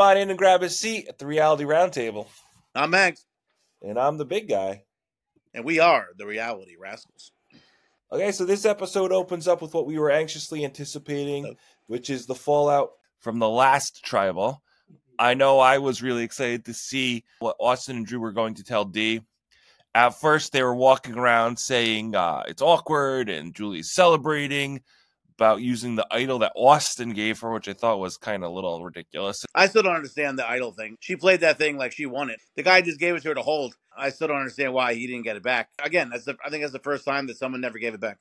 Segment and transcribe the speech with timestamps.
[0.00, 2.26] Come on in and grab a seat at the Reality Roundtable.
[2.74, 3.26] I'm Max,
[3.82, 4.84] And I'm the big guy.
[5.52, 7.32] and we are the Reality Rascals.
[8.10, 11.54] Okay, so this episode opens up with what we were anxiously anticipating,
[11.86, 14.62] which is the fallout from the last tribal.
[15.18, 18.64] I know I was really excited to see what Austin and Drew were going to
[18.64, 19.20] tell D.
[19.94, 24.80] At first, they were walking around saying uh, it's awkward and Julie's celebrating
[25.40, 28.54] about using the idol that Austin gave her, which I thought was kind of a
[28.54, 29.42] little ridiculous.
[29.54, 30.98] I still don't understand the idol thing.
[31.00, 32.38] She played that thing like she won it.
[32.56, 33.74] The guy just gave it to her to hold.
[33.96, 35.70] I still don't understand why he didn't get it back.
[35.82, 38.18] Again, that's the, I think that's the first time that someone never gave it back.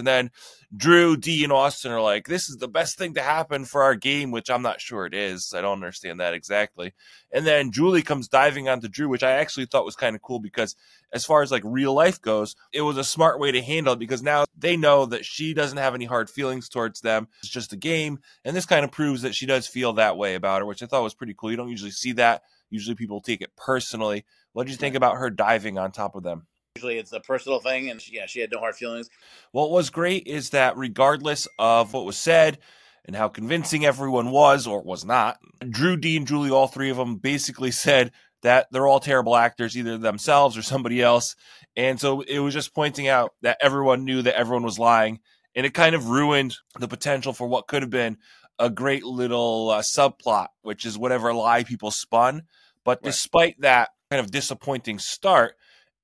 [0.00, 0.30] And then
[0.76, 3.94] Drew, D, and Austin are like, this is the best thing to happen for our
[3.94, 5.52] game, which I'm not sure it is.
[5.54, 6.94] I don't understand that exactly.
[7.30, 10.40] And then Julie comes diving onto Drew, which I actually thought was kind of cool
[10.40, 10.74] because,
[11.12, 13.98] as far as like real life goes, it was a smart way to handle it
[13.98, 17.28] because now they know that she doesn't have any hard feelings towards them.
[17.42, 18.20] It's just a game.
[18.44, 20.86] And this kind of proves that she does feel that way about her, which I
[20.86, 21.50] thought was pretty cool.
[21.50, 22.42] You don't usually see that.
[22.70, 24.24] Usually people take it personally.
[24.52, 26.46] What did you think about her diving on top of them?
[26.76, 29.10] Usually it's a personal thing, and she, yeah, she had no hard feelings.
[29.50, 32.58] What was great is that regardless of what was said
[33.04, 36.96] and how convincing everyone was or was not, Drew, D, and Julie, all three of
[36.96, 41.34] them basically said that they're all terrible actors, either themselves or somebody else.
[41.74, 45.18] And so it was just pointing out that everyone knew that everyone was lying.
[45.56, 48.16] And it kind of ruined the potential for what could have been
[48.60, 52.42] a great little uh, subplot, which is whatever lie people spun.
[52.84, 53.10] But Right.
[53.10, 55.56] despite that kind of disappointing start,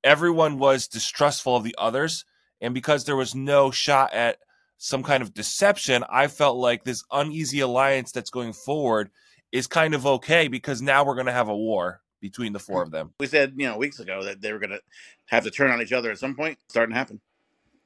[0.07, 2.25] everyone was distrustful of the others.
[2.61, 4.39] And because there was no shot at
[4.79, 9.11] some kind of deception, I felt like this uneasy alliance that's going forward
[9.53, 12.83] is kind of okay because now we're going to have a war between the four
[12.83, 12.87] hmm.
[12.87, 13.13] of them.
[13.21, 14.81] We said, you know, weeks ago that they were going to
[15.27, 16.59] have to turn on each other at some point.
[16.65, 17.21] It's starting to happen.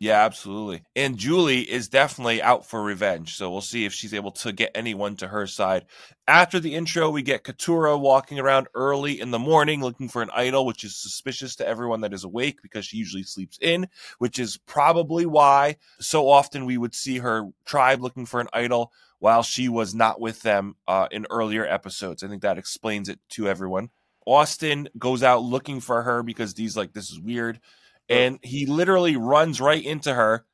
[0.03, 0.83] Yeah, absolutely.
[0.97, 3.35] And Julie is definitely out for revenge.
[3.37, 5.85] So we'll see if she's able to get anyone to her side.
[6.27, 10.31] After the intro, we get Katurah walking around early in the morning looking for an
[10.35, 14.39] idol, which is suspicious to everyone that is awake because she usually sleeps in, which
[14.39, 19.43] is probably why so often we would see her tribe looking for an idol while
[19.43, 22.23] she was not with them uh, in earlier episodes.
[22.23, 23.91] I think that explains it to everyone.
[24.25, 27.61] Austin goes out looking for her because Dee's like, this is weird
[28.11, 30.45] and he literally runs right into her,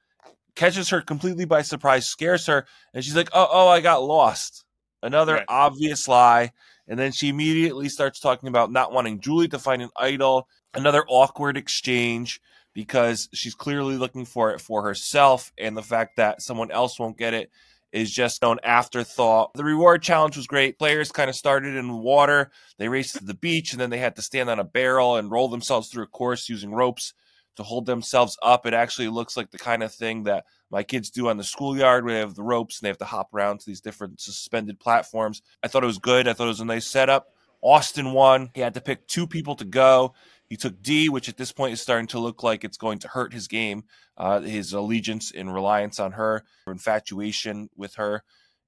[0.55, 4.65] catches her completely by surprise, scares her, and she's like, "Oh, oh, I got lost."
[5.03, 5.45] Another Right.
[5.49, 6.53] obvious lie,
[6.89, 10.49] and then she immediately starts talking about not wanting Julie to find an idol.
[10.75, 12.41] Another awkward exchange
[12.75, 17.17] because she's clearly looking for it for herself, and the fact that someone else won't
[17.17, 17.51] get it
[17.93, 19.53] is just an afterthought.
[19.55, 20.79] The reward challenge was great.
[20.79, 22.51] Players kind of started in water.
[22.79, 25.31] They raced to the beach, and then they had to stand on a barrel and
[25.31, 27.15] roll themselves through a course using ropes
[27.57, 28.67] to hold themselves up.
[28.67, 32.05] It actually looks like the kind of thing that my kids do on the schoolyard
[32.05, 34.79] where they have the ropes and they have to hop around to these different suspended
[34.79, 35.43] platforms.
[35.63, 36.29] I thought it was good.
[36.29, 37.33] I thought it was a nice setup.
[37.63, 38.51] Austin won.
[38.55, 40.15] He had to pick two people to go.
[40.49, 43.09] He took D, which at this point is starting to look like it's going to
[43.09, 43.85] hurt his game,
[44.17, 48.23] uh, his allegiance and reliance on her, infatuation with her.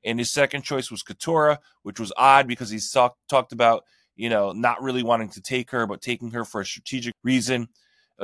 [0.05, 3.85] And his second choice was Katurah, which was odd because talk- talked about,
[4.17, 7.69] you know, not really wanting to take her, but taking her for a strategic reason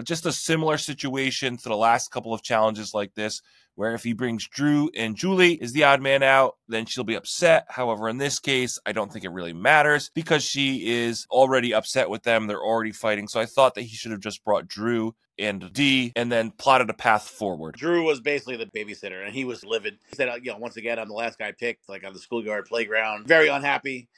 [0.02, 3.40] just a similar situation to the last couple of challenges like this,
[3.76, 7.16] where if he brings Drew and Julie is the odd man out, then she'll be
[7.16, 7.66] upset.
[7.68, 12.08] However, in this case, I don't think it really matters because she is already upset
[12.08, 12.46] with them.
[12.46, 13.28] They're already fighting.
[13.28, 16.90] So I thought that he should have just brought Drew and D and then plotted
[16.90, 17.74] a path forward.
[17.74, 19.98] Drew was basically the babysitter, and he was livid.
[20.08, 22.20] He said, uh, you know, once again, I'm the last guy picked, like on the
[22.20, 23.26] schoolyard playground.
[23.26, 24.08] Very unhappy.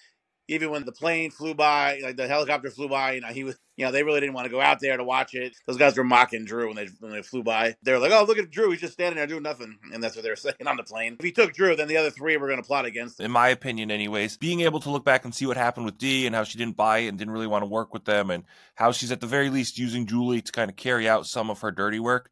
[0.49, 3.59] Even when the plane flew by, like the helicopter flew by, you know, he was,
[3.77, 5.57] you know, they really didn't want to go out there to watch it.
[5.67, 7.75] Those guys were mocking Drew when they when they flew by.
[7.83, 8.71] They were like, "Oh, look at Drew!
[8.71, 11.17] He's just standing there doing nothing," and that's what they were saying on the plane.
[11.19, 13.27] If he took Drew, then the other three were going to plot against him.
[13.27, 16.27] in my opinion, anyways, being able to look back and see what happened with D
[16.27, 18.45] and how she didn't buy it and didn't really want to work with them, and
[18.77, 21.61] how she's at the very least using Julie to kind of carry out some of
[21.61, 22.31] her dirty work,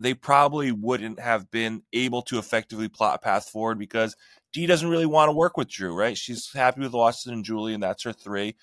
[0.00, 4.16] they probably wouldn't have been able to effectively plot a path forward because
[4.52, 6.16] D doesn't really want to work with Drew, right?
[6.16, 8.56] She's happy with Austin and Julie, and that's her three.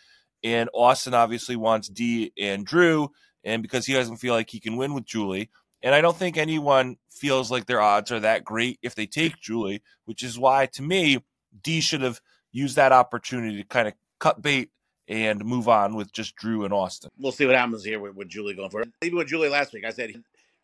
[0.44, 3.10] And Austin obviously wants D and Drew,
[3.44, 5.50] and because he doesn't feel like he can win with Julie.
[5.84, 9.40] And I don't think anyone feels like their odds are that great if they take
[9.40, 11.24] Julie, which is why, to me,
[11.64, 12.20] D should have
[12.52, 14.72] used that opportunity to kind of cut bait
[15.08, 17.10] and move on with just Drew and Austin.
[17.18, 18.90] We'll see what happens here with, with Julie going for it.
[19.04, 20.12] Even with Julie last week, I said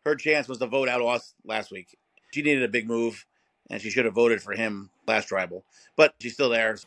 [0.04, 1.96] her chance was to vote out Austin last week.
[2.32, 3.24] She needed a big move,
[3.70, 5.64] and she should have voted for him last tribal,
[5.96, 6.78] but she's still there.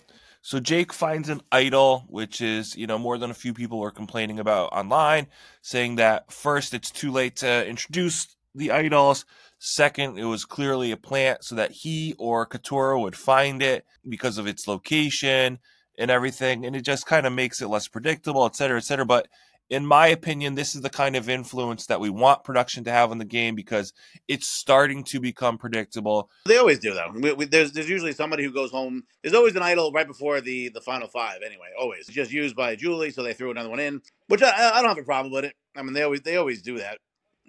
[0.41, 3.91] So Jake finds an idol, which is, you know, more than a few people were
[3.91, 5.27] complaining about online,
[5.61, 9.25] saying that first, it's too late to introduce the idols.
[9.59, 14.37] Second, it was clearly a plant so that he or Katurah would find it because
[14.37, 15.59] of its location
[15.97, 19.05] and everything, and it just kind of makes it less predictable, et cetera, et cetera.
[19.05, 19.27] But
[19.69, 23.11] in my opinion, this is the kind of influence that we want production to have
[23.11, 23.93] on the game because
[24.27, 26.29] it's starting to become predictable.
[26.45, 27.11] They always do, though.
[27.13, 29.03] We, we, there's there's usually somebody who goes home.
[29.23, 31.39] There's always an idol right before the the final five.
[31.45, 34.71] Anyway, always it's just used by Julie, so they threw another one in, which I,
[34.73, 35.53] I don't have a problem with it.
[35.75, 36.97] I mean, they always they always do that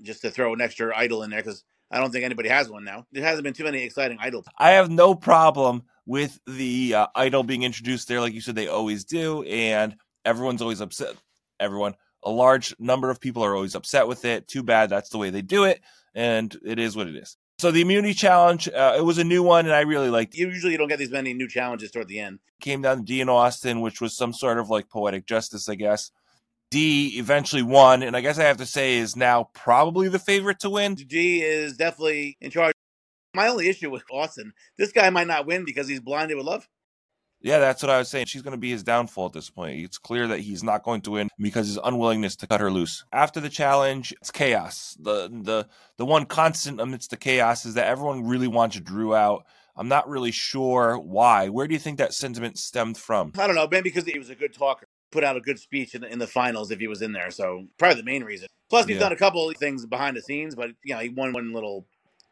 [0.03, 2.85] just to throw an extra idol in there because I don't think anybody has one
[2.85, 3.07] now.
[3.13, 4.47] There hasn't been too many exciting idols.
[4.59, 8.69] I have no problem with the uh, idol being introduced there, like you said, they
[8.69, 9.95] always do, and
[10.25, 11.15] everyone's always upset.
[11.61, 14.49] Everyone, a large number of people are always upset with it.
[14.49, 15.81] Too bad that's the way they do it,
[16.15, 17.37] and it is what it is.
[17.59, 20.35] So the immunity challenge, uh, it was a new one, and I really liked.
[20.35, 20.39] it.
[20.39, 22.39] Usually, you don't get these many new challenges toward the end.
[22.61, 25.75] Came down to D and Austin, which was some sort of like poetic justice, I
[25.75, 26.13] guess.
[26.71, 30.61] D eventually won, and I guess I have to say is now probably the favorite
[30.61, 30.97] to win.
[30.97, 32.75] G is definitely in charge.
[33.35, 36.69] My only issue with Austin, this guy might not win because he's blinded with love.
[37.41, 38.27] Yeah, that's what I was saying.
[38.27, 39.81] She's going to be his downfall at this point.
[39.81, 43.05] It's clear that he's not going to win because his unwillingness to cut her loose.
[43.13, 44.97] After the challenge, it's chaos.
[45.01, 45.69] The the
[45.99, 49.45] the one constant amidst the chaos is that everyone really wants Drew out.
[49.77, 51.49] I'm not really sure why.
[51.49, 53.33] Where do you think that sentiment stemmed from?
[53.39, 55.95] I don't know, maybe because he was a good talker, put out a good speech
[55.95, 57.31] in the, in the finals if he was in there.
[57.31, 58.49] So probably the main reason.
[58.69, 59.03] Plus, he's Yeah.
[59.03, 61.87] done a couple of things behind the scenes, but you know, he won one little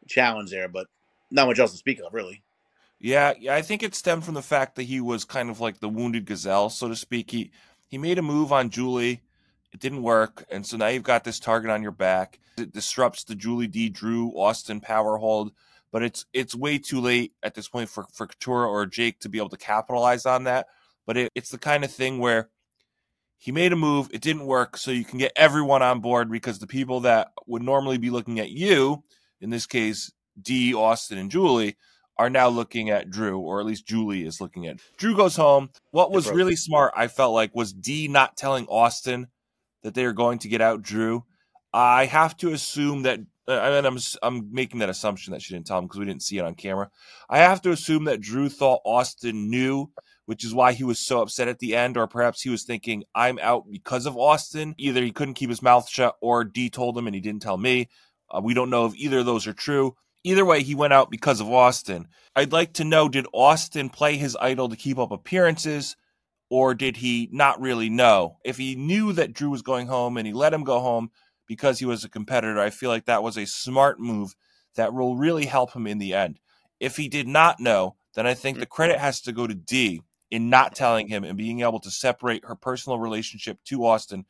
[0.09, 0.87] challenge there, but
[1.31, 2.43] not much else to speak of, really.
[2.99, 5.79] Yeah, yeah, I think it stemmed from the fact that he was kind of like
[5.79, 7.31] the wounded gazelle, so to speak.
[7.31, 7.51] He
[7.87, 9.21] he made a move on Julie.
[9.71, 12.39] It didn't work, and so now you've got this target on your back.
[12.57, 13.89] It disrupts the Julie D.
[13.89, 15.51] Drew Austin power hold,
[15.91, 19.29] but it's it's way too late at this point for for Katurah or Jake to
[19.29, 20.67] be able to capitalize on that.
[21.05, 22.49] But it, it's the kind of thing where
[23.37, 26.57] he made a move, it didn't work, so you can get everyone on board because
[26.57, 29.03] the people that would normally be looking at you,
[29.39, 30.11] in this case,
[30.41, 31.77] D, Austin, and Julie,
[32.19, 34.79] are now looking at Drew, or at least Julie is looking at.
[34.97, 35.69] Drew goes home.
[35.91, 39.27] What was really smart, I felt like, was D not telling Austin
[39.83, 41.23] that they are going to get out Drew.
[41.73, 45.67] I have to assume that, uh, and I'm I'm making that assumption that she didn't
[45.67, 46.89] tell him because we didn't see it on camera.
[47.29, 49.91] I have to assume that Drew thought Austin knew,
[50.25, 53.03] which is why he was so upset at the end, or perhaps he was thinking,
[53.13, 56.97] "I'm out because of Austin." Either he couldn't keep his mouth shut, or D told
[56.97, 57.89] him and he didn't tell me.
[58.29, 59.95] Uh, we don't know if either of those are true.
[60.27, 62.05] Either way, he went out because of Austin.
[62.35, 65.95] I'd like to know did Austin play his idol to keep up appearances,
[66.49, 68.35] or did he not really know?
[68.43, 71.11] If he knew that Drew was going home and he let him go home
[71.47, 74.35] because he was a competitor, I feel like that was a smart move
[74.75, 76.41] that will really help him in the end.
[76.77, 78.73] If he did not know, then I think the mm-hmm.
[78.73, 82.43] credit has to go to D in not telling him and being able to separate
[82.43, 84.25] her personal relationship to Austin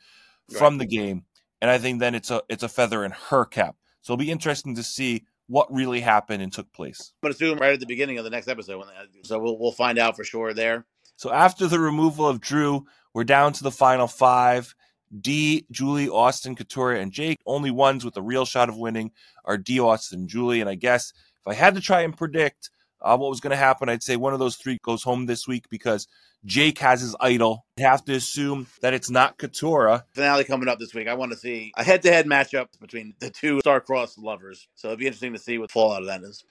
[0.56, 1.26] from the game.
[1.60, 3.78] And I think then it's a it's a feather in her cap.
[4.04, 7.14] So it'll be interesting to see what really happened and took place.
[7.24, 8.80] I'm going to assume right at the beginning of the next episode.
[8.80, 10.86] When they, so we'll, we'll find out for sure there.
[11.16, 14.76] So after the removal of Drew, we're down to the final five.
[15.22, 17.40] D, Julie, Austin, Katurah, and Jake.
[17.46, 19.12] Only ones with a real shot of winning
[19.46, 20.60] are D, Austin, and Julie.
[20.60, 22.70] And I guess if I had to try and predict
[23.02, 25.48] uh, what was going to happen, I'd say one of those three goes home this
[25.48, 26.08] week because
[26.46, 27.66] Jake has his idol.
[27.78, 30.04] I'd have to assume that it's not Katurah.
[30.14, 31.08] Finale coming up this week.
[31.08, 34.68] I want to see a head-to-head matchup between the two star-crossed lovers.
[34.76, 36.44] So it'd be interesting to see what fallout of that is.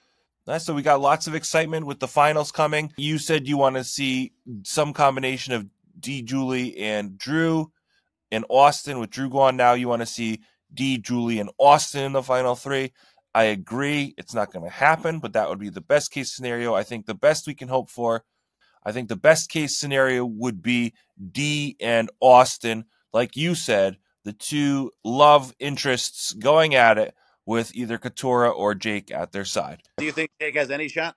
[0.45, 0.65] Nice.
[0.65, 2.93] So we got lots of excitement with the finals coming.
[2.97, 4.31] You said you want to see
[4.63, 5.65] some combination of
[5.99, 7.71] D, Julie, and Drew
[8.31, 8.99] and Austin.
[8.99, 10.41] With Drew gone now, you want to see
[10.73, 12.93] D, Julie, and Austin in the final three.
[13.37, 14.15] I agree.
[14.17, 16.73] It's not going to happen, but that would be the best case scenario.
[16.73, 18.23] I think the best we can hope for.
[18.83, 20.95] I think the best case scenario would be
[21.31, 27.13] D and Austin, like you said, the two love interests going at it
[27.45, 29.83] with either Katurah or Jake at their side.
[29.99, 31.15] Do you think Jake has any shot?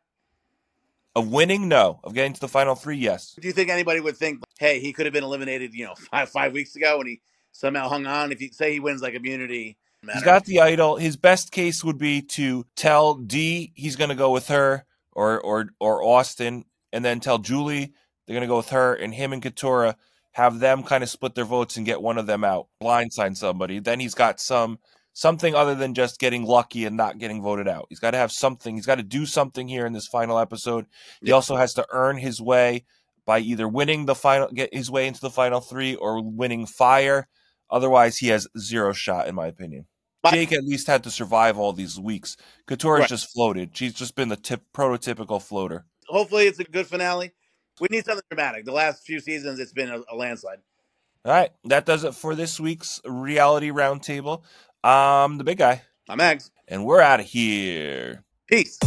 [1.17, 2.01] Of winning, no.
[2.05, 3.35] Of getting to the final three, yes.
[3.41, 6.29] Do you think anybody would think, hey, he could have been eliminated, you know, five
[6.29, 7.23] five weeks ago, and he
[7.53, 8.31] somehow hung on?
[8.31, 9.79] If you say he wins like immunity,
[10.13, 10.97] He's got the idol.
[10.97, 15.41] His best case would be to tell D he's going to go with her or
[15.41, 17.93] or or Austin, and then tell Julie
[18.27, 19.95] they're going to go with her, and him and Katurah
[20.33, 23.79] have them kind of split their votes and get one of them out, blindside somebody.
[23.81, 24.79] Then he's got some
[25.13, 27.87] something other than just getting lucky and not getting voted out.
[27.91, 28.77] He's got to have something.
[28.77, 30.87] He's got to do something here in this final episode.
[31.21, 31.35] He Yeah.
[31.35, 32.85] also has to earn his way
[33.27, 37.29] by either winning the final, get his way into the final three, or winning fire.
[37.69, 39.87] Otherwise, he has zero shot, in my opinion.
[40.23, 42.37] My- Jake at least had to survive all these weeks.
[42.69, 43.09] Katurah's Right.
[43.09, 43.77] just floated.
[43.77, 45.87] She's just been the tip, prototypical floater.
[46.09, 47.33] Hopefully, it's a good finale.
[47.81, 48.65] We need something dramatic.
[48.67, 50.59] The last few seasons, it's been a, a landslide.
[51.25, 54.43] All right, that does it for this week's reality roundtable.
[54.85, 56.51] Um, the big guy, I'm Max.
[56.69, 58.25] and we're out of here.
[58.47, 58.79] Peace.